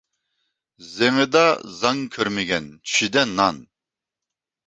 زېڭىدا 0.93 1.43
زاڭ 1.81 2.01
كۆرمىگەن، 2.15 2.71
چۈشىدە 2.89 3.27
نان. 3.37 3.63